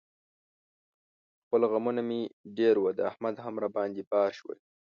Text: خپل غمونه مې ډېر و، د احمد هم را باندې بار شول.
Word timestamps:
خپل 1.43 1.61
غمونه 1.71 2.01
مې 2.09 2.21
ډېر 2.57 2.75
و، 2.79 2.83
د 2.97 2.99
احمد 3.09 3.35
هم 3.45 3.55
را 3.63 3.69
باندې 3.75 4.01
بار 4.11 4.31
شول. 4.39 4.57